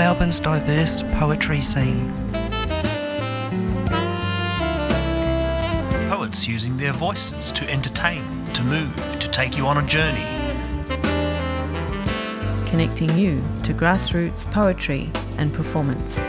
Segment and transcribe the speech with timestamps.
[0.00, 2.10] taste of Melbourne's diverse poetry scene.
[6.08, 8.24] Poets using their voices to entertain,
[8.54, 10.24] to move, to take you on a journey.
[12.66, 16.26] Connecting you to grassroots poetry and performance.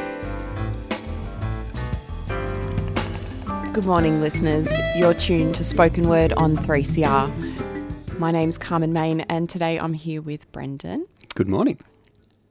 [3.74, 4.70] Good morning, listeners.
[4.96, 8.20] You're tuned to Spoken Word on 3CR.
[8.20, 11.08] My name's Carmen Main, and today I'm here with Brendan.
[11.36, 11.80] Good morning.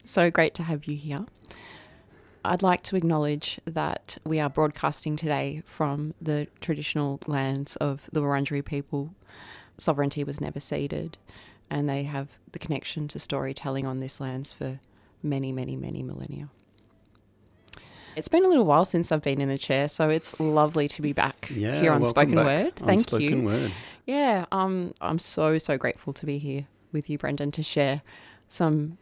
[0.05, 1.27] So great to have you here.
[2.45, 8.21] I'd like to acknowledge that we are broadcasting today from the traditional lands of the
[8.21, 9.15] Wurundjeri people.
[9.77, 11.19] Sovereignty was never ceded,
[11.69, 14.81] and they have the connection to storytelling on this lands for
[15.23, 16.49] many, many, many millennia.
[18.17, 21.03] It's been a little while since I've been in the chair, so it's lovely to
[21.03, 22.75] be back Yeah, here on Spoken Word.
[22.77, 23.47] Thank Spoken you.
[23.47, 23.73] Word.
[24.07, 28.03] Yeah, um, I'm so so grateful to be here with you, Brendan, to share
[28.49, 28.99] some,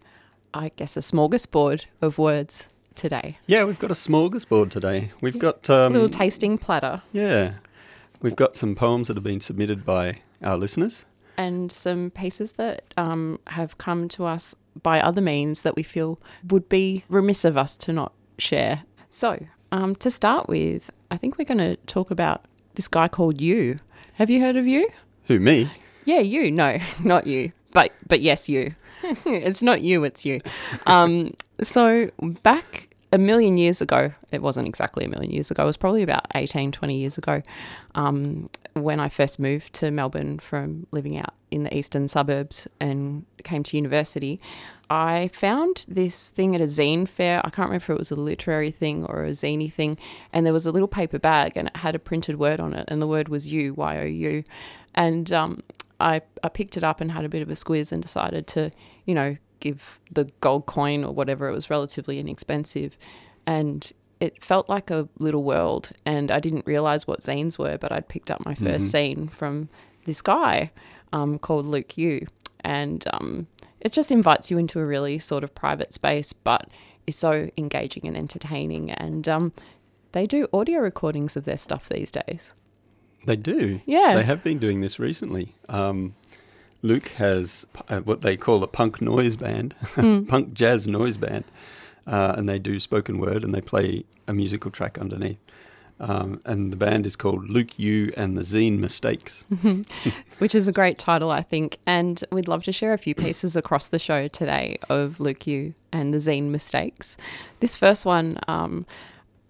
[0.54, 3.38] I guess, a smorgasbord of words today.
[3.46, 5.10] Yeah, we've got a smorgasbord today.
[5.20, 7.54] We've got um, a little tasting platter yeah,
[8.22, 11.06] we've got some poems that have been submitted by our listeners.
[11.36, 16.18] and some pieces that um, have come to us by other means that we feel
[16.48, 18.82] would be remiss of us to not share.
[19.10, 23.40] So, um, to start with, I think we're going to talk about this guy called
[23.40, 23.76] You.
[24.14, 24.88] Have you heard of You?
[25.26, 25.70] Who me?
[26.04, 26.50] Yeah, you.
[26.50, 27.52] No, not you.
[27.78, 28.74] But but yes, you.
[29.24, 30.40] it's not you, it's you.
[30.88, 32.10] Um, so
[32.42, 36.02] back a million years ago, it wasn't exactly a million years ago, it was probably
[36.02, 37.40] about 18, 20 years ago,
[37.94, 43.24] um, when I first moved to Melbourne from living out in the eastern suburbs and
[43.44, 44.40] came to university,
[44.90, 47.38] I found this thing at a zine fair.
[47.44, 49.98] I can't remember if it was a literary thing or a zine thing.
[50.32, 52.86] And there was a little paper bag and it had a printed word on it.
[52.88, 54.42] And the word was you, Y O U.
[54.94, 55.62] And um,
[56.00, 58.70] I, I picked it up and had a bit of a squiz and decided to,
[59.04, 61.48] you know, give the gold coin or whatever.
[61.48, 62.96] It was relatively inexpensive.
[63.46, 65.92] And it felt like a little world.
[66.04, 69.68] And I didn't realize what zines were, but I'd picked up my 1st zine from
[70.04, 70.70] this guy
[71.12, 72.26] um, called Luke You.
[72.60, 73.46] And um,
[73.80, 76.68] it just invites you into a really sort of private space, but
[77.06, 78.90] is so engaging and entertaining.
[78.90, 79.52] And um,
[80.12, 82.54] they do audio recordings of their stuff these days.
[83.24, 83.80] They do.
[83.86, 84.14] Yeah.
[84.14, 85.54] They have been doing this recently.
[85.68, 86.14] Um,
[86.82, 90.24] Luke has uh, what they call a punk noise band, Hmm.
[90.24, 91.44] punk jazz noise band,
[92.06, 95.38] uh, and they do spoken word and they play a musical track underneath.
[96.00, 99.44] Um, and the band is called Luke You and the Zine Mistakes.
[100.38, 101.78] which is a great title, I think.
[101.86, 105.74] And we'd love to share a few pieces across the show today of Luke You
[105.92, 107.16] and the Zine mistakes.
[107.58, 108.86] This first one, um,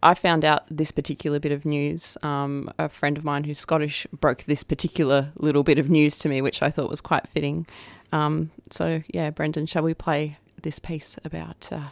[0.02, 2.16] I found out this particular bit of news.
[2.22, 6.28] Um, a friend of mine who's Scottish broke this particular little bit of news to
[6.28, 7.66] me, which I thought was quite fitting.
[8.12, 11.88] Um, so, yeah, Brendan, shall we play this piece about uh,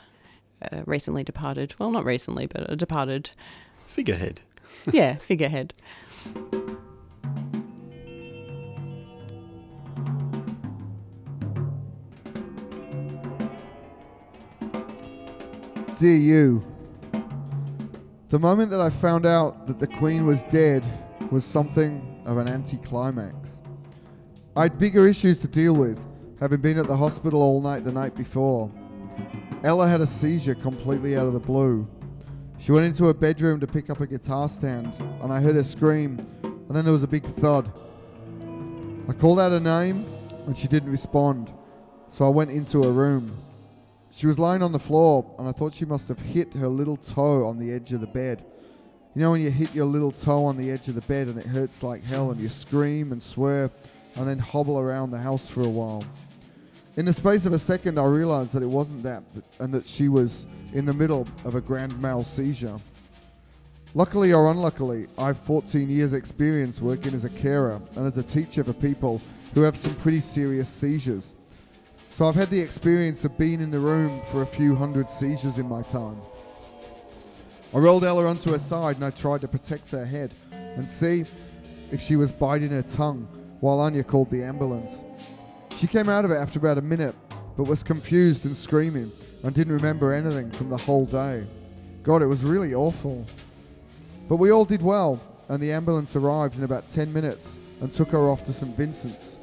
[0.63, 1.75] uh, recently departed?
[1.79, 3.31] Well, not recently, but a departed,
[3.87, 4.41] Figurehead.
[4.93, 5.73] yeah, figurehead.
[15.99, 16.76] Dear you,
[18.29, 20.85] the moment that I found out that the Queen was dead
[21.31, 23.61] was something of an anticlimax.
[24.57, 26.05] I had bigger issues to deal with,
[26.41, 28.71] having been at the hospital all night the night before.
[29.63, 31.87] Ella had a seizure completely out of the blue.
[32.59, 35.63] She went into her bedroom to pick up a guitar stand, and I heard her
[35.63, 37.71] scream, and then there was a big thud.
[39.09, 40.05] I called out her name,
[40.47, 41.53] and she didn't respond,
[42.09, 43.37] so I went into her room.
[44.17, 46.97] She was lying on the floor, and I thought she must have hit her little
[46.97, 48.43] toe on the edge of the bed.
[49.15, 51.39] You know, when you hit your little toe on the edge of the bed and
[51.39, 53.71] it hurts like hell, and you scream and swear,
[54.15, 56.03] and then hobble around the house for a while.
[56.97, 59.23] In the space of a second, I realized that it wasn't that,
[59.61, 62.81] and that she was in the middle of a grand mal seizure.
[63.93, 68.23] Luckily or unluckily, I have 14 years' experience working as a carer and as a
[68.23, 69.21] teacher for people
[69.53, 71.35] who have some pretty serious seizures.
[72.17, 75.59] So I've had the experience of being in the room for a few hundred seizures
[75.59, 76.17] in my time.
[77.75, 81.27] I rolled Ella onto her side and I tried to protect her head and see
[81.93, 83.29] if she was biting her tongue
[83.61, 85.05] while Anya called the ambulance.
[85.77, 87.15] She came out of it after about a minute,
[87.55, 89.13] but was confused and screaming
[89.43, 91.47] and didn't remember anything from the whole day.
[92.03, 93.27] God, it was really awful.
[94.27, 95.21] But we all did well,
[95.51, 98.75] and the ambulance arrived in about 10 minutes and took her off to St.
[98.75, 99.39] Vincent's.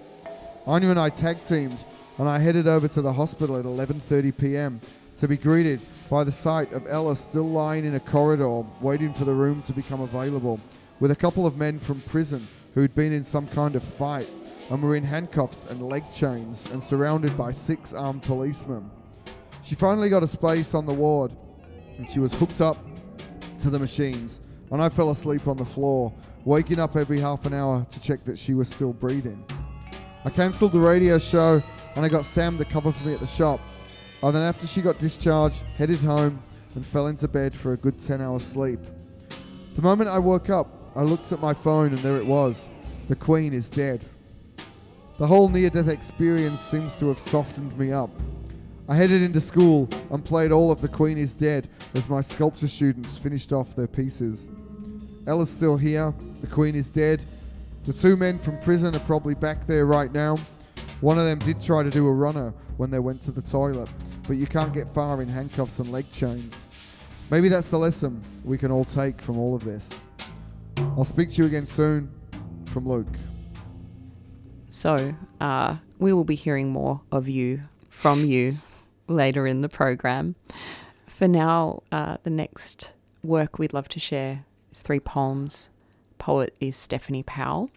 [0.66, 1.78] Anya and I tag teamed,
[2.18, 4.82] and I headed over to the hospital at 11:30 p.m.
[5.18, 5.80] to be greeted
[6.10, 9.74] by the sight of Ella still lying in a corridor waiting for the room to
[9.74, 10.60] become available,
[11.00, 14.30] with a couple of men from prison who'd been in some kind of fight
[14.70, 18.90] and were in handcuffs and leg chains and surrounded by six armed policemen.
[19.64, 21.32] She finally got a space on the ward
[21.98, 22.78] and she was hooked up
[23.60, 24.42] to the machines.
[24.72, 26.14] And I fell asleep on the floor,
[26.46, 29.46] waking up every half an hour to check that she was still breathing.
[30.26, 31.62] I cancelled the radio show
[31.96, 33.60] and I got Sam to cover for me at the shop.
[34.22, 36.40] And then, after she got discharged, headed home
[36.76, 38.80] and fell into bed for a good 10 hours sleep.
[39.76, 42.70] The moment I woke up, I looked at my phone and there it was.
[43.10, 44.06] The Queen is dead.
[45.20, 48.10] The whole near death experience seems to have softened me up.
[48.88, 52.68] I headed into school and played all of The Queen is Dead as my sculpture
[52.68, 54.50] students finished off their pieces.
[55.26, 57.24] Ella's still here, The Queen is dead.
[57.86, 60.38] The two men from prison are probably back there right now.
[61.04, 63.90] One of them did try to do a runner when they went to the toilet,
[64.26, 66.56] but you can't get far in handcuffs and leg chains.
[67.30, 69.90] Maybe that's the lesson we can all take from all of this.
[70.78, 72.10] I'll speak to you again soon.
[72.68, 73.18] From Luke.
[74.70, 77.60] So, uh, we will be hearing more of you
[77.90, 78.54] from you
[79.10, 80.36] later in the program.
[81.06, 85.70] For now, uh, the next work we'd love to share is three poems.
[86.18, 87.70] Poet is Stephanie Powell.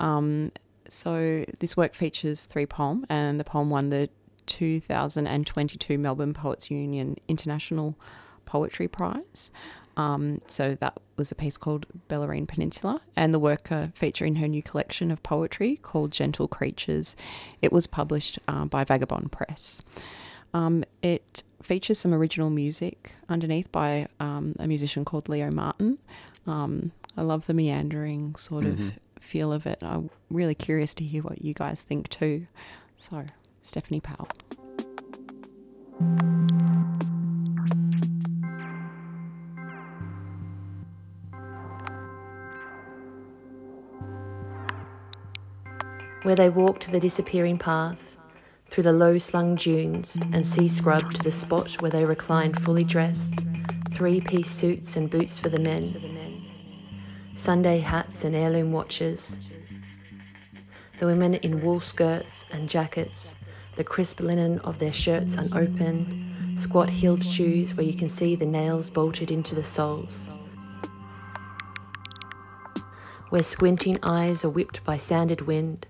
[0.00, 0.52] Um,
[0.92, 4.10] so, this work features three poems, and the poem won the
[4.46, 7.96] 2022 Melbourne Poets Union International
[8.44, 9.50] Poetry Prize.
[9.96, 14.36] Um, so that was a piece called Bellarine Peninsula, and the work uh, feature in
[14.36, 17.16] her new collection of poetry called Gentle Creatures.
[17.60, 19.82] It was published uh, by Vagabond Press.
[20.54, 25.98] Um, it features some original music underneath by um, a musician called Leo Martin.
[26.46, 28.88] Um, I love the meandering sort Mm-hmm.
[28.88, 29.78] of feel of it.
[29.82, 32.46] I'm really curious to hear what you guys think too.
[32.96, 33.24] So,
[33.62, 34.28] Stephanie Powell.
[46.22, 48.16] where they walked the disappearing path
[48.68, 52.84] through the low slung dunes and sea scrub to the spot where they reclined fully
[52.84, 53.40] dressed,
[53.90, 56.11] three piece suits and boots for the men,
[57.34, 59.38] Sunday hats and heirloom watches.
[60.98, 63.34] The women in wool skirts and jackets,
[63.76, 68.46] the crisp linen of their shirts unopened, squat heeled shoes where you can see the
[68.46, 70.28] nails bolted into the soles
[73.32, 75.86] where squinting eyes are whipped by sanded wind,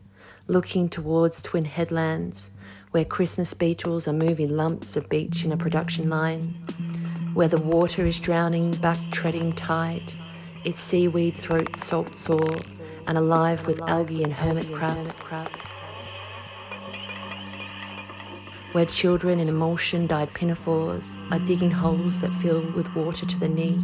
[0.47, 2.53] looking towards twin headlands,
[2.93, 6.55] where Christmas beetles are moving lumps of beach in a production line,
[7.35, 10.15] where the water is drowning back treading tide,
[10.65, 12.57] its seaweed throat salt sore
[13.07, 15.21] and alive with algae and hermit crabs.
[18.73, 23.49] Where children in emulsion dyed pinafores are digging holes that fill with water to the
[23.49, 23.77] knee,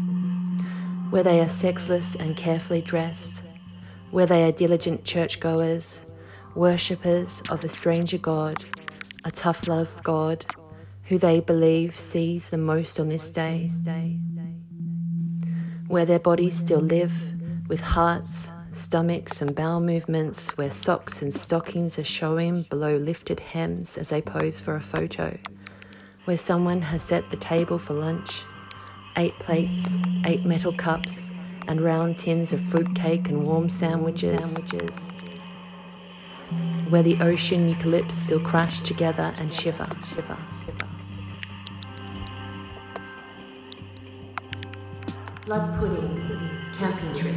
[1.10, 3.42] where they are sexless and carefully dressed,
[4.10, 6.06] where they are diligent churchgoers,
[6.54, 8.64] worshippers of a stranger God,
[9.24, 10.46] a tough love God,
[11.04, 13.68] who they believe sees the most on this day,
[15.88, 17.12] where their bodies still live
[17.68, 23.96] with hearts, stomachs, and bowel movements, where socks and stockings are showing below lifted hems
[23.98, 25.36] as they pose for a photo,
[26.26, 28.44] where someone has set the table for lunch,
[29.16, 31.32] eight plates, eight metal cups,
[31.66, 34.50] and round tins of fruitcake and warm sandwiches.
[34.50, 35.12] sandwiches.
[36.88, 40.38] Where the ocean eucalypts still crash together and shiver, shiver,
[45.48, 47.34] Blood pudding, camping trip.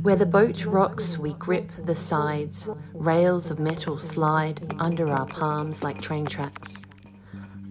[0.00, 2.70] Where the boat rocks, we grip the sides.
[2.94, 6.80] Rails of metal slide under our palms like train tracks.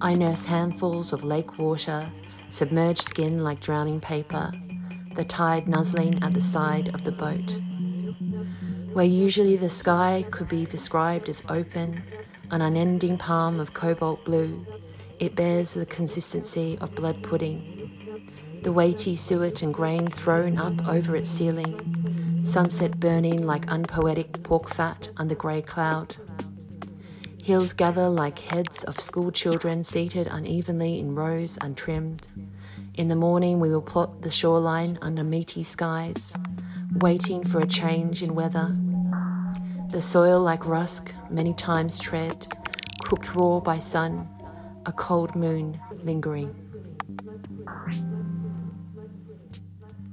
[0.01, 2.11] I nurse handfuls of lake water,
[2.49, 4.51] submerged skin like drowning paper,
[5.15, 7.57] the tide nuzzling at the side of the boat.
[8.93, 12.03] Where usually the sky could be described as open,
[12.51, 14.63] an unending palm of cobalt blue,
[15.19, 17.80] it bears the consistency of blood pudding.
[18.61, 24.69] The weighty suet and grain thrown up over its ceiling, sunset burning like unpoetic pork
[24.69, 26.15] fat under grey cloud.
[27.43, 32.27] Hills gather like heads of school children seated unevenly in rows untrimmed.
[32.93, 36.35] In the morning, we will plot the shoreline under meaty skies,
[36.97, 38.75] waiting for a change in weather.
[39.89, 42.45] The soil like rusk, many times tread,
[43.03, 44.29] cooked raw by sun,
[44.85, 46.60] a cold moon lingering.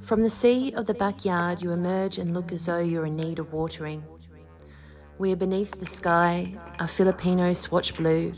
[0.08, 3.38] From the sea of the backyard, you emerge and look as though you're in need
[3.38, 4.02] of watering.
[5.18, 8.32] We are beneath the sky, a Filipino swatch blue,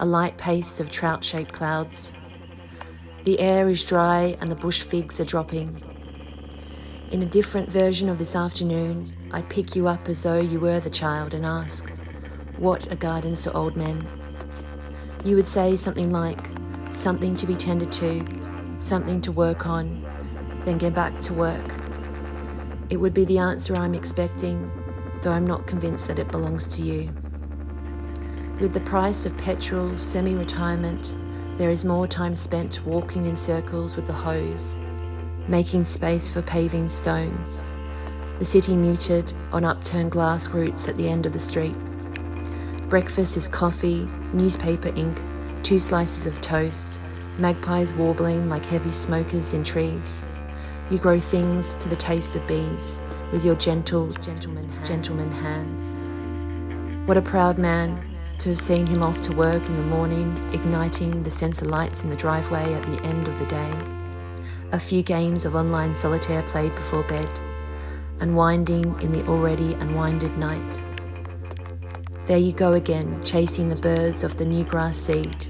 [0.00, 2.14] a light paste of trout shaped clouds.
[3.24, 5.82] The air is dry and the bush figs are dropping.
[7.10, 10.80] In a different version of this afternoon, I'd pick you up as though you were
[10.80, 11.92] the child and ask,
[12.56, 14.08] What are gardens to old men?
[15.26, 16.48] You would say something like,
[16.94, 18.26] something to be tended to,
[18.78, 20.01] something to work on,
[20.64, 21.72] then get back to work.
[22.90, 24.70] It would be the answer I'm expecting,
[25.22, 27.10] though I'm not convinced that it belongs to you.
[28.60, 31.14] With the price of petrol, semi retirement,
[31.58, 34.78] there is more time spent walking in circles with the hose,
[35.48, 37.64] making space for paving stones,
[38.38, 41.76] the city muted on upturned glass routes at the end of the street.
[42.88, 45.20] Breakfast is coffee, newspaper ink,
[45.62, 47.00] two slices of toast,
[47.38, 50.24] magpies warbling like heavy smokers in trees.
[50.92, 53.00] You grow things to the taste of bees
[53.32, 55.96] with your gentle, gentleman, gentleman hands.
[57.08, 61.22] What a proud man to have seen him off to work in the morning, igniting
[61.22, 63.72] the sensor lights in the driveway at the end of the day.
[64.72, 67.40] A few games of online solitaire played before bed,
[68.20, 70.84] unwinding in the already unwinded night.
[72.26, 75.46] There you go again, chasing the birds of the new grass seed.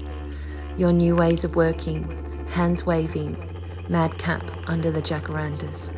[0.77, 3.52] Your new ways of working, hands waving,
[3.89, 5.93] madcap under the jacarandas.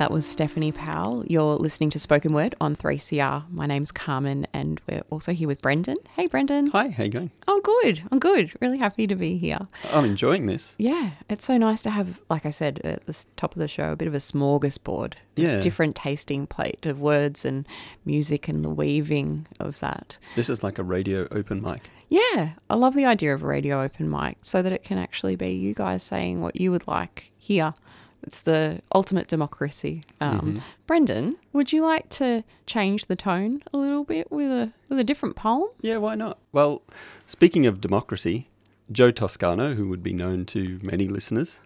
[0.00, 1.26] That was Stephanie Powell.
[1.26, 3.50] You're listening to Spoken Word on 3CR.
[3.50, 5.98] My name's Carmen, and we're also here with Brendan.
[6.16, 6.68] Hey, Brendan.
[6.68, 7.30] Hi, how you going?
[7.46, 8.00] I'm good.
[8.10, 8.50] I'm good.
[8.62, 9.58] Really happy to be here.
[9.92, 10.74] I'm enjoying this.
[10.78, 13.92] Yeah, it's so nice to have, like I said at the top of the show,
[13.92, 15.16] a bit of a smorgasbord.
[15.36, 15.60] Yeah.
[15.60, 17.68] Different tasting plate of words and
[18.06, 20.16] music and the weaving of that.
[20.34, 21.90] This is like a radio open mic.
[22.08, 25.36] Yeah, I love the idea of a radio open mic so that it can actually
[25.36, 27.74] be you guys saying what you would like here.
[28.22, 30.02] It's the ultimate democracy.
[30.20, 34.98] Um, Brendan, would you like to change the tone a little bit with a with
[34.98, 35.68] a different poem?
[35.80, 36.38] Yeah, why not?
[36.52, 36.82] Well,
[37.26, 38.48] speaking of democracy,
[38.92, 41.60] Joe Toscano, who would be known to many listeners,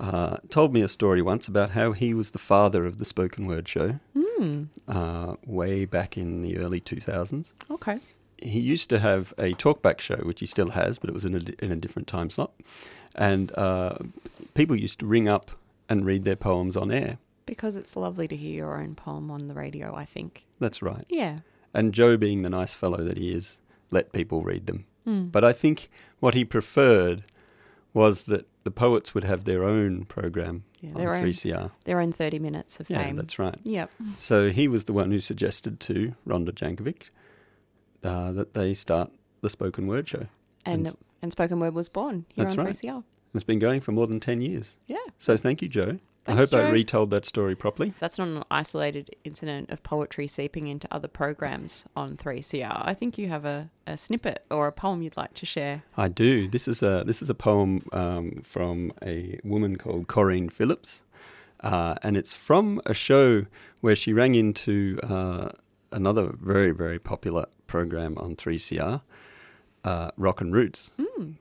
[0.00, 3.46] uh, told me a story once about how he was the father of the spoken
[3.46, 4.00] word show
[4.88, 7.52] uh, way back in the early 2000s.
[7.70, 7.98] Okay.
[8.38, 11.34] He used to have a talkback show, which he still has, but it was in
[11.34, 12.52] a, in a different time slot.
[13.16, 13.96] And uh,
[14.54, 15.52] people used to ring up
[15.88, 17.18] and read their poems on air.
[17.46, 20.46] Because it's lovely to hear your own poem on the radio, I think.
[20.58, 21.04] That's right.
[21.08, 21.38] Yeah.
[21.72, 24.86] And Joe, being the nice fellow that he is, let people read them.
[25.04, 25.26] Hmm.
[25.26, 25.88] But I think
[26.18, 27.22] what he preferred
[27.94, 31.70] was that the poets would have their own program Yeah, on their 3CR.
[31.84, 33.16] Their own 30 minutes of Yeah, fame.
[33.16, 33.58] that's right.
[33.62, 33.94] Yep.
[34.16, 37.10] So he was the one who suggested to Rhonda Jankovic
[38.02, 40.26] uh, that they start the spoken word show.
[40.64, 42.68] And, And- and Spoken Word was born here on right.
[42.68, 43.02] 3CR.
[43.36, 44.78] It's been going for more than 10 years.
[44.86, 44.96] Yeah.
[45.18, 45.98] So thank you, Joe.
[46.28, 47.94] I Thanks, hope I retold that story properly.
[48.00, 52.82] That's not an isolated incident of poetry seeping into other programs on 3CR.
[52.84, 55.84] I think you have a, a snippet or a poem you'd like to share.
[55.96, 56.48] I do.
[56.48, 61.04] This is a this is a poem um, from a woman called Corinne Phillips,
[61.60, 63.46] uh, and it's from a show
[63.80, 65.50] where she rang into uh,
[65.92, 69.02] another very very popular program on 3CR,
[69.86, 70.90] uh, Rock and Roots,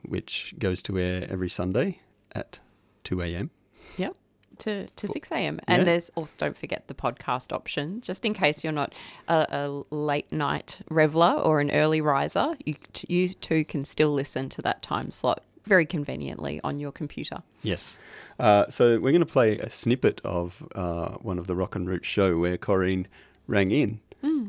[0.03, 1.99] which goes to air every Sunday
[2.31, 2.59] at
[3.03, 3.49] 2 a.m.
[3.97, 4.15] Yep.
[4.59, 5.59] To, to 6 a.m.
[5.67, 5.83] And Yeah.
[5.83, 8.93] there's also, don't forget the podcast option, just in case you're not
[9.27, 14.13] a, a late night reveler or an early riser, you, t- you too can still
[14.13, 17.37] listen to that time slot very conveniently on your computer.
[17.63, 17.99] Yes.
[18.39, 21.85] Uh, so we're going to play a snippet of uh, one of the Rock and
[21.87, 23.07] Roots show where Corinne
[23.47, 23.99] rang in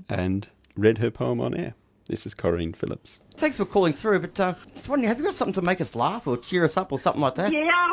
[0.09, 1.75] and read her poem on air.
[2.09, 3.21] This is Corinne Phillips.
[3.35, 5.95] Thanks for calling through, but uh, just wondering, have you got something to make us
[5.97, 7.53] laugh or cheer us up or something like that?
[7.53, 7.93] Yeah,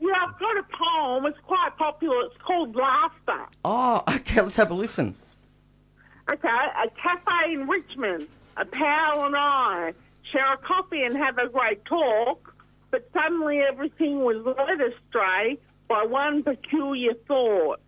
[0.00, 1.26] yeah, I've got a poem.
[1.26, 2.22] It's quite popular.
[2.24, 3.46] It's called Laughter.
[3.64, 5.14] Oh, okay, let's have a listen.
[6.30, 8.28] Okay, a cafe in Richmond.
[8.56, 9.92] A pal and I
[10.32, 12.54] share a coffee and have a great talk,
[12.90, 17.80] but suddenly everything was led astray by one peculiar thought.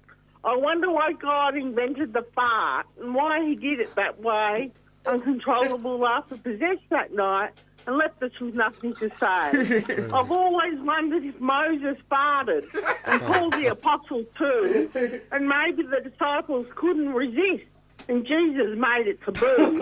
[0.45, 4.73] I wonder why God invented the fart and why he did it that way.
[5.07, 7.51] Uncontrollable laughter possessed that night
[7.87, 10.05] and left us with nothing to say.
[10.13, 12.65] I've always wondered if Moses farted
[13.07, 14.89] and Paul the Apostle too,
[15.33, 17.65] and maybe the disciples couldn't resist
[18.09, 19.81] and Jesus made it taboo.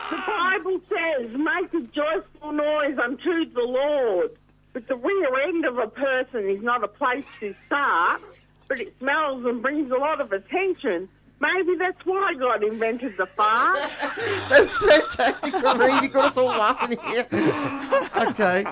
[0.09, 4.31] The Bible says, make a joyful noise unto the Lord.
[4.73, 8.21] But the rear end of a person is not a place to start,
[8.67, 11.09] but it smells and brings a lot of attention.
[11.43, 13.75] Maybe that's why God invented the fart.
[14.49, 16.01] That's fantastic, Corinne.
[16.03, 17.25] You got us all laughing here.
[18.29, 18.63] Okay,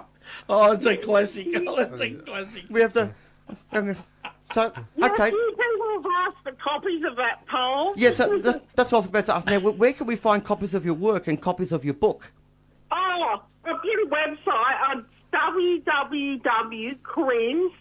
[0.47, 1.47] Oh, it's a classic.
[1.67, 2.63] Oh, it's a classic.
[2.69, 3.13] we have to.
[4.53, 5.29] So, Yeah, okay.
[5.31, 7.93] few people have asked for copies of that poem.
[7.97, 9.47] Yeah, so that's, that's what I was about to ask.
[9.47, 12.31] Now, where can we find copies of your work and copies of your book?
[12.91, 14.47] Oh, I've got a website.
[14.47, 15.03] Uh, I'd
[16.41, 17.71] www.corinne,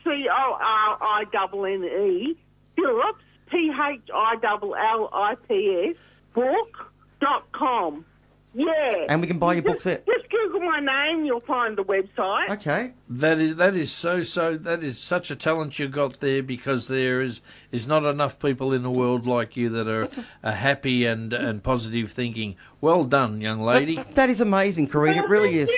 [1.22, 2.36] C-O-R-I-N-N-E,
[2.76, 5.96] Phillips, P-H-I-L-L-I-P-S,
[6.34, 8.04] book.com.
[8.52, 9.06] Yeah.
[9.08, 10.02] And we can buy your books there.
[10.06, 12.50] Just Google my name, you'll find the website.
[12.50, 12.94] Okay.
[13.08, 16.88] That is that is so so that is such a talent you got there because
[16.88, 17.40] there is
[17.70, 20.08] is not enough people in the world like you that are,
[20.42, 22.56] are happy and and positive thinking.
[22.80, 23.94] Well done, young lady.
[23.96, 25.18] That's- that is amazing, Corinne.
[25.18, 25.70] It really is.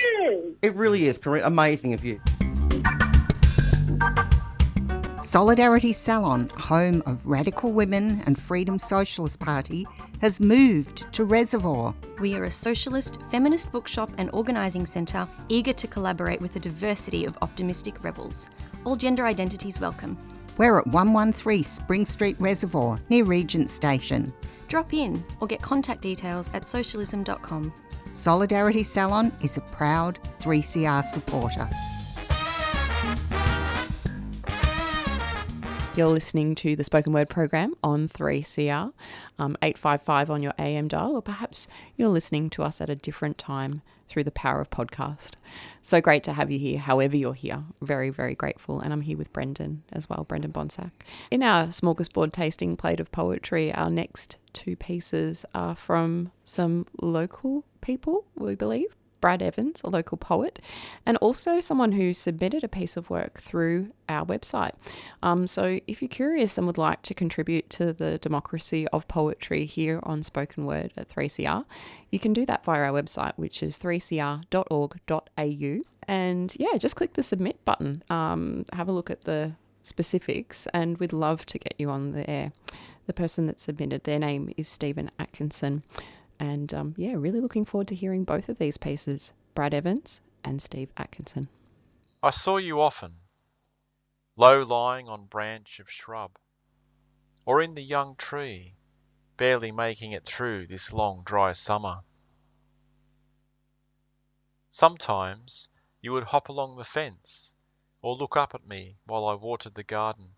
[0.63, 1.43] It really is, Corinne.
[1.43, 2.19] Amazing of you.
[5.23, 9.87] Solidarity Salon, home of Radical Women and Freedom Socialist Party,
[10.21, 11.95] has moved to Reservoir.
[12.19, 17.23] We are a socialist, feminist bookshop and organising centre eager to collaborate with a diversity
[17.25, 18.47] of optimistic rebels.
[18.83, 20.17] All gender identities welcome.
[20.57, 24.33] We're at 113 Spring Street Reservoir, near Regent Station.
[24.67, 27.73] Drop in or get contact details at socialism.com.
[28.11, 31.67] Solidarity Salon is a proud 3CR supporter.
[35.95, 38.93] You're listening to the spoken word program on 3CR,
[39.37, 43.37] um, 855 on your AM dial, or perhaps you're listening to us at a different
[43.37, 45.33] time through the power of podcast.
[45.83, 47.65] So great to have you here, however, you're here.
[47.79, 48.79] Very, very grateful.
[48.79, 50.89] And I'm here with Brendan as well, Brendan Bonsack.
[51.29, 57.65] In our smorgasbord tasting plate of poetry, our next two pieces are from some local
[57.81, 58.95] people, we believe.
[59.23, 60.59] Brad Evans, a local poet,
[61.05, 64.73] and also someone who submitted a piece of work through our website.
[65.21, 69.65] Um, so, if you're curious and would like to contribute to the democracy of poetry
[69.65, 71.63] here on Spoken Word at 3CR,
[72.11, 75.81] you can do that via our website, which is 3cr.org.au.
[76.05, 80.97] And yeah, just click the submit button, um, have a look at the specifics, and
[80.97, 82.49] we'd love to get you on the air.
[83.05, 85.83] The person that submitted their name is Steven Atkinson.
[86.39, 90.61] And um, yeah, really looking forward to hearing both of these pieces Brad Evans and
[90.61, 91.47] Steve Atkinson.
[92.21, 93.19] I saw you often,
[94.35, 96.37] low lying on branch of shrub,
[97.45, 98.75] or in the young tree,
[99.37, 102.01] barely making it through this long dry summer.
[104.69, 105.69] Sometimes
[106.01, 107.53] you would hop along the fence,
[108.01, 110.35] or look up at me while I watered the garden.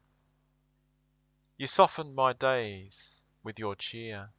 [1.57, 4.29] You softened my days with your cheer.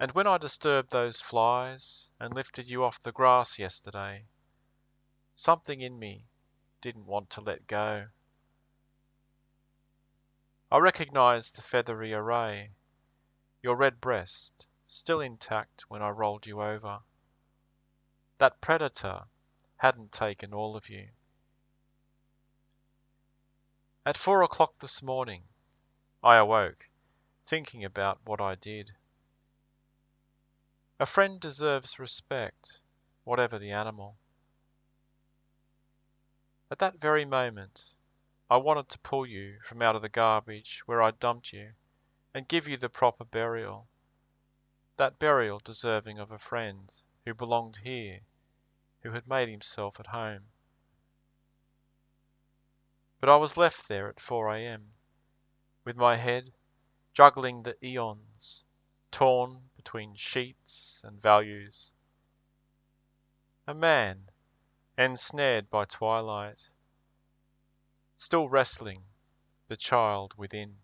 [0.00, 4.26] And when I disturbed those flies and lifted you off the grass yesterday,
[5.34, 6.26] something in me
[6.80, 8.08] didn't want to let go.
[10.70, 12.72] I recognized the feathery array,
[13.62, 17.00] your red breast still intact when I rolled you over.
[18.38, 19.24] That predator
[19.76, 21.08] hadn't taken all of you.
[24.04, 25.44] At four o'clock this morning,
[26.22, 26.88] I awoke,
[27.46, 28.92] thinking about what I did.
[31.00, 32.80] A friend deserves respect,
[33.24, 34.16] whatever the animal.
[36.70, 37.90] At that very moment,
[38.48, 41.74] I wanted to pull you from out of the garbage where I dumped you
[42.32, 43.88] and give you the proper burial.
[44.96, 48.20] That burial deserving of a friend who belonged here,
[49.02, 50.52] who had made himself at home.
[53.18, 54.92] But I was left there at 4 a.m.,
[55.84, 56.52] with my head
[57.12, 58.64] juggling the eons,
[59.10, 61.92] torn between sheets and values.
[63.68, 64.30] A man,
[64.96, 66.70] ensnared by twilight,
[68.16, 69.02] still wrestling
[69.68, 70.76] the child within.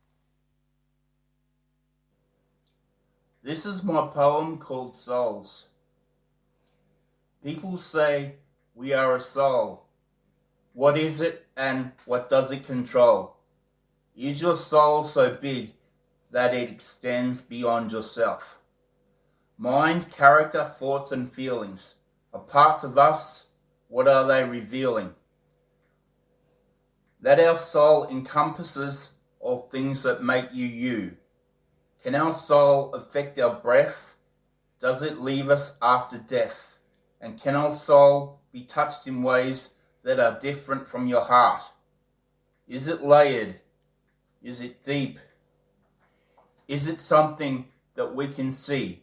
[3.43, 5.69] This is my poem called Souls.
[7.43, 8.35] People say
[8.75, 9.87] we are a soul.
[10.75, 13.37] What is it and what does it control?
[14.15, 15.73] Is your soul so big
[16.31, 18.60] that it extends beyond yourself?
[19.63, 21.97] Mind, character, thoughts, and feelings
[22.33, 23.49] are parts of us.
[23.89, 25.15] What are they revealing?
[27.21, 31.19] That our soul encompasses all things that make you you.
[32.03, 34.15] Can our soul affect our breath?
[34.81, 36.79] Does it leave us after death?
[37.21, 41.65] And can our soul be touched in ways that are different from your heart?
[42.67, 43.61] Is it layered?
[44.43, 45.19] Is it deep?
[46.67, 49.03] Is it something that we can see?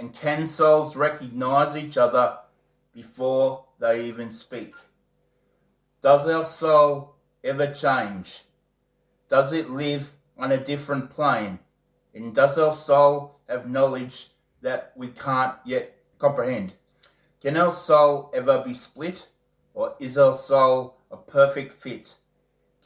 [0.00, 2.38] And can souls recognize each other
[2.94, 4.72] before they even speak?
[6.00, 8.44] Does our soul ever change?
[9.28, 11.58] Does it live on a different plane?
[12.14, 14.28] And does our soul have knowledge
[14.62, 16.72] that we can't yet comprehend?
[17.42, 19.26] Can our soul ever be split?
[19.74, 22.14] Or is our soul a perfect fit,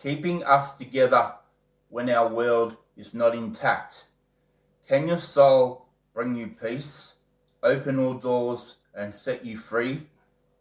[0.03, 1.35] keeping us together
[1.91, 4.07] when our world is not intact?
[4.89, 5.84] Can your soul
[6.15, 7.17] bring you peace,
[7.63, 10.07] open all doors and set you free?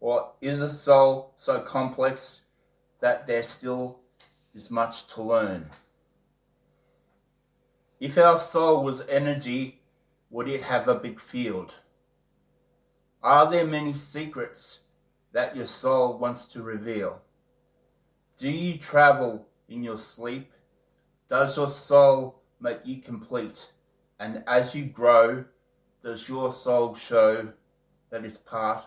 [0.02, 2.42] Or is a soul so complex
[3.00, 4.00] that there still
[4.54, 5.70] is much to learn?
[8.00, 9.80] If our soul was energy,
[10.30, 11.76] would it have a big field?
[13.22, 14.82] Are there many secrets
[15.32, 17.22] that your soul wants to reveal?
[18.36, 20.52] Do you travel in your sleep?
[21.30, 23.72] Does your soul make you complete?
[24.24, 25.44] And as you grow,
[26.02, 27.52] does your soul show
[28.10, 28.86] that it's part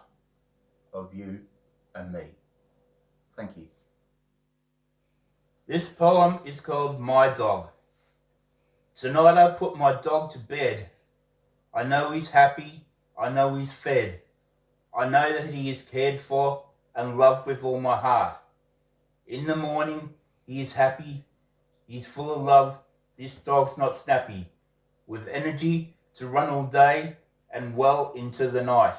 [0.95, 1.43] of you
[1.95, 2.29] and me?
[3.37, 3.69] Thank you.
[5.67, 7.69] This poem is called My Dog.
[8.95, 10.89] Tonight I put my dog to bed.
[11.75, 12.87] I know he's happy.
[13.19, 14.23] I know he's fed.
[14.97, 18.39] I know that he is cared for and loved with all my heart.
[19.27, 20.15] In the morning,
[20.47, 21.27] he is happy.
[21.87, 22.81] He's full of love.
[23.19, 24.47] This dog's not snappy.
[25.07, 27.17] With energy to run all day
[27.53, 28.95] and well into the night.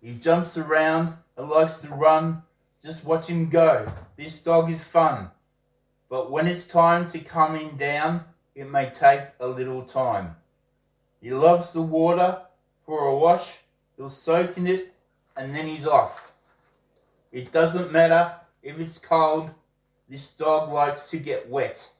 [0.00, 2.42] He jumps around and likes to run.
[2.82, 3.92] Just watch him go.
[4.16, 5.30] This dog is fun.
[6.08, 8.24] But when it's time to come in down,
[8.54, 10.36] it may take a little time.
[11.20, 12.42] He loves the water
[12.86, 13.58] for a wash.
[13.96, 14.94] He'll soak in it
[15.36, 16.32] and then he's off.
[17.30, 19.50] It doesn't matter if it's cold.
[20.08, 21.90] This dog likes to get wet.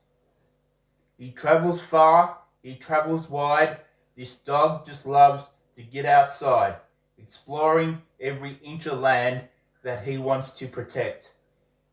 [1.18, 2.38] He travels far.
[2.68, 3.78] He travels wide.
[4.14, 6.76] This dog just loves to get outside,
[7.16, 9.48] exploring every inch of land
[9.83, 11.33] that he wants to protect.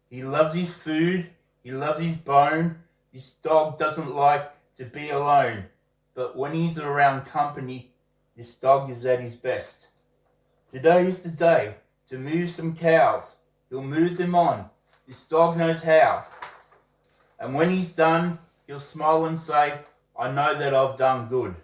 [0.10, 1.30] He loves his food.
[1.64, 2.80] He loves his bone.
[3.14, 5.68] This dog doesn't like to be alone,
[6.14, 7.94] but when he's around company,
[8.36, 9.92] this dog is at his best.
[10.68, 11.76] Today is the day
[12.08, 13.38] to move some cows.
[13.70, 14.70] He'll move them on.
[15.08, 16.26] This dog knows how.
[17.40, 19.80] And when he's done, he'll smile and say,
[20.18, 21.56] I know that I've done good.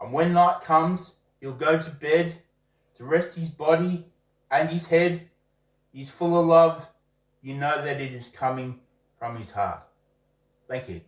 [0.00, 2.36] And when night comes, he'll go to bed
[2.96, 4.04] to rest his body
[4.50, 5.28] and his head.
[5.92, 6.88] He's full of love.
[7.40, 8.80] You know that it is coming
[9.18, 9.82] from his heart.
[10.68, 11.00] Thank you.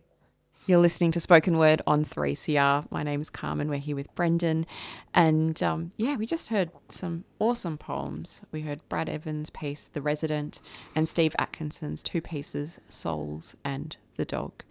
[0.65, 2.91] You're listening to Spoken Word on 3CR.
[2.91, 3.69] My name is Carmen.
[3.69, 4.67] We're here with Brendan.
[5.13, 8.41] And um, yeah, we just heard some awesome poems.
[8.51, 10.61] We heard Brad Evans' piece, The Resident,
[10.93, 14.63] and Steve Atkinson's two pieces, Souls and The Dog.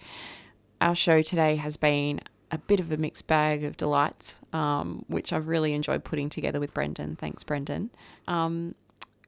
[0.80, 5.32] Our show today has been a bit of a mixed bag of delights, um, which
[5.32, 7.16] I've really enjoyed putting together with Brendan.
[7.16, 7.90] Thanks, Brendan.
[8.26, 8.74] Um,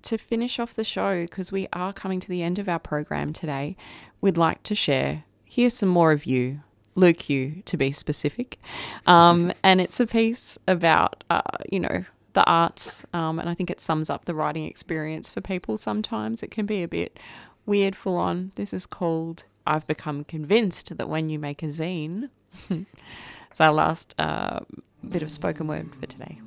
[0.03, 3.33] to finish off the show, because we are coming to the end of our program
[3.33, 3.77] today,
[4.21, 6.61] we'd like to share here's some more of you,
[6.95, 8.59] Luke you to be specific.
[9.07, 13.05] Um, and it's a piece about, uh, you know, the arts.
[13.13, 16.43] Um, and I think it sums up the writing experience for people sometimes.
[16.43, 17.19] It can be a bit
[17.67, 18.53] weird, full on.
[18.55, 22.31] This is called I've Become Convinced That When You Make a Zine.
[22.71, 24.61] it's our last uh,
[25.09, 26.41] bit of spoken word for today.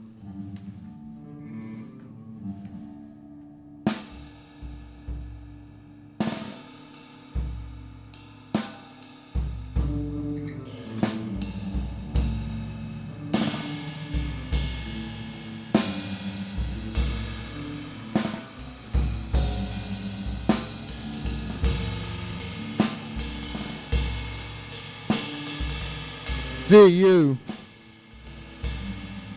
[26.73, 27.37] You,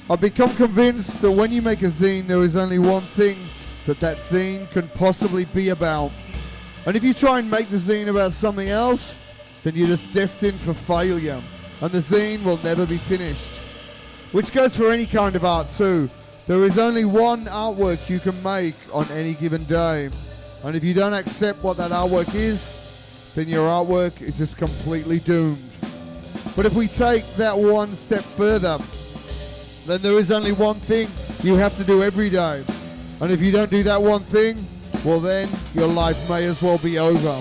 [0.08, 3.36] I've become convinced that when you make a zine, there is only one thing
[3.84, 6.12] that that zine can possibly be about.
[6.86, 9.18] And if you try and make the zine about something else,
[9.64, 11.42] then you're just destined for failure,
[11.82, 13.60] and the zine will never be finished.
[14.32, 16.08] Which goes for any kind of art too.
[16.46, 20.08] There is only one artwork you can make on any given day.
[20.64, 22.78] And if you don't accept what that artwork is,
[23.34, 25.75] then your artwork is just completely doomed.
[26.54, 28.78] But if we take that one step further,
[29.86, 31.08] then there is only one thing
[31.42, 32.64] you have to do every day.
[33.20, 34.64] And if you don't do that one thing,
[35.04, 37.40] well, then your life may as well be over.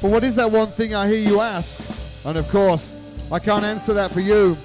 [0.00, 1.80] But what is that one thing I hear you ask?
[2.24, 2.94] And of course,
[3.32, 4.56] I can't answer that for you,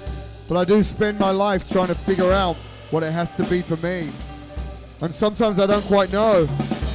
[0.48, 2.56] but I do spend my life trying to figure out
[2.90, 4.10] what it has to be for me.
[5.00, 6.48] And sometimes I don't quite know.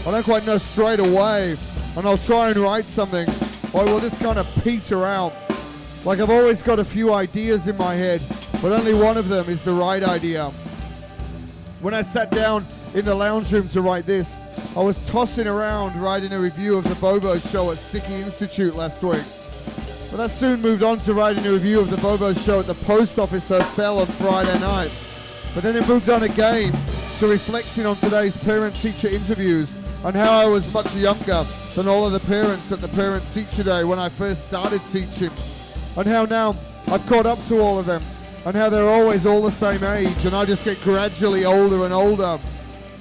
[0.06, 1.58] I don't quite know straight away.
[1.98, 3.28] And I'll try and write something,
[3.74, 5.34] or will just kind of peter out.
[6.06, 8.22] Like I've always got a few ideas in my head,
[8.62, 10.52] but only one of them is the right idea.
[11.82, 14.40] When I sat down in the lounge room to write this,
[14.76, 19.02] I was tossing around writing a review of the Bobo show at Sticky Institute last
[19.04, 19.24] week.
[20.10, 22.76] But I soon moved on to writing a review of the Bobo show at the
[22.76, 24.92] Post Office Hotel on Friday night.
[25.54, 26.72] But then it moved on again
[27.18, 29.74] to reflecting on today's parent-teacher interviews
[30.06, 33.84] and how I was much younger than all of the parents at the parent-teacher day
[33.84, 35.32] when I first started teaching.
[35.98, 36.56] And how now
[36.88, 38.04] I've caught up to all of them
[38.46, 41.94] and how they're always all the same age and I just get gradually older and
[41.94, 42.38] older.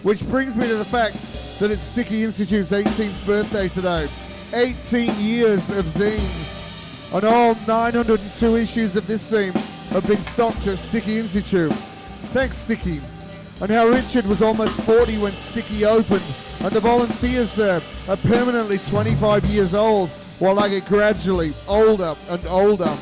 [0.03, 1.17] Which brings me to the fact
[1.61, 4.09] that it's Sticky Institute's 18th birthday today.
[4.55, 7.13] 18 years of zines.
[7.13, 9.53] And all 902 issues of this zine
[9.91, 11.73] have been stocked at Sticky Institute.
[12.33, 13.01] Thanks, Sticky.
[13.61, 16.25] And how Richard was almost 40 when Sticky opened,
[16.61, 22.47] and the volunteers there are permanently 25 years old, while I get gradually older and
[22.47, 22.97] older.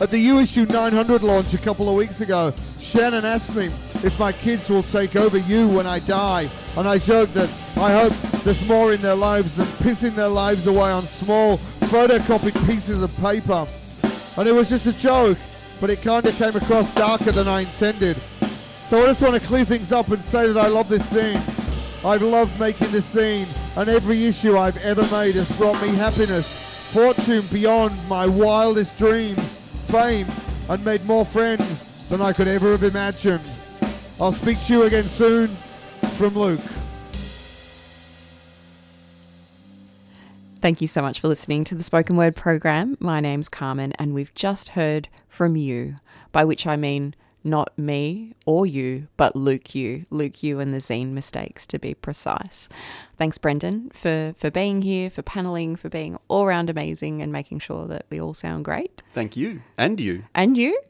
[0.00, 3.66] At the USU 900 launch a couple of weeks ago, Shannon asked me
[4.02, 7.92] if my kids will take over you when I die, and I joked that I
[7.92, 13.02] hope there's more in their lives than pissing their lives away on small photocopied pieces
[13.02, 13.66] of paper.
[14.36, 15.38] And it was just a joke,
[15.80, 18.16] but it kind of came across darker than I intended.
[18.88, 21.40] So I just want to clear things up and say that I love this zine.
[22.04, 26.52] I've loved making this zine, and every issue I've ever made has brought me happiness,
[26.90, 29.54] fortune beyond my wildest dreams,
[29.88, 30.26] fame,
[30.68, 33.44] and made more friends than I could ever have imagined.
[34.20, 35.48] I'll speak to you again soon
[36.14, 36.60] from Luke.
[40.60, 42.96] Thank you so much for listening to the Spoken Word program.
[42.98, 45.96] My name's Carmen, and we've just heard from you,
[46.32, 50.78] by which I mean not me or you, but Luke you, Luke you and the
[50.78, 52.68] zine mistakes to be precise.
[53.16, 57.60] Thanks, Brendan, for, for being here, for paneling, for being all round amazing and making
[57.60, 59.02] sure that we all sound great.
[59.12, 59.62] Thank you.
[59.78, 60.24] And you.
[60.34, 60.80] And you.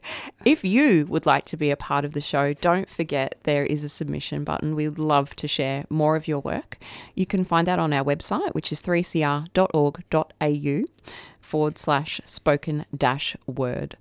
[0.43, 3.83] If you would like to be a part of the show, don't forget there is
[3.83, 4.75] a submission button.
[4.75, 6.77] We'd love to share more of your work.
[7.13, 10.83] You can find that on our website, which is 3cr.org.au
[11.37, 13.97] forward slash spoken dash word.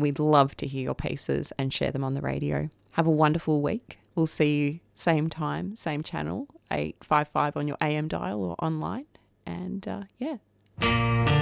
[0.00, 2.68] We'd love to hear your pieces and share them on the radio.
[2.92, 3.98] Have a wonderful week.
[4.14, 9.06] We'll see you same time, same channel, 855 on your AM dial or online.
[9.46, 11.39] And uh, yeah.